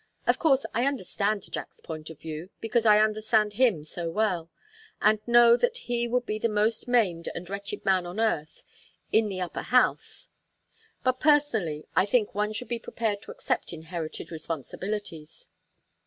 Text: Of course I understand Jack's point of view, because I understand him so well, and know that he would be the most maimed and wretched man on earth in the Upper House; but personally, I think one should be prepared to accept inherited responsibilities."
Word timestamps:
Of 0.25 0.39
course 0.39 0.65
I 0.73 0.87
understand 0.87 1.51
Jack's 1.51 1.79
point 1.79 2.09
of 2.09 2.19
view, 2.19 2.49
because 2.59 2.87
I 2.87 2.97
understand 2.99 3.53
him 3.53 3.83
so 3.83 4.09
well, 4.09 4.49
and 4.99 5.19
know 5.27 5.55
that 5.55 5.77
he 5.77 6.07
would 6.07 6.25
be 6.25 6.39
the 6.39 6.49
most 6.49 6.87
maimed 6.87 7.29
and 7.35 7.47
wretched 7.47 7.85
man 7.85 8.07
on 8.07 8.19
earth 8.19 8.63
in 9.11 9.29
the 9.29 9.39
Upper 9.41 9.61
House; 9.61 10.27
but 11.03 11.19
personally, 11.19 11.85
I 11.95 12.07
think 12.07 12.33
one 12.33 12.51
should 12.51 12.67
be 12.67 12.79
prepared 12.79 13.21
to 13.21 13.31
accept 13.31 13.73
inherited 13.73 14.31
responsibilities." 14.31 15.47